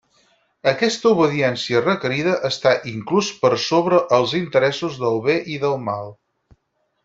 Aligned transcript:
Aquesta 0.69 1.11
obediència 1.15 1.81
requerida 1.83 2.33
està 2.49 2.73
inclús 2.93 3.31
per 3.45 3.53
sobre 3.67 4.03
els 4.19 4.35
interessos 4.43 4.97
del 5.05 5.23
bé 5.31 5.41
i 5.59 5.61
del 5.67 5.81
mal. 5.93 6.15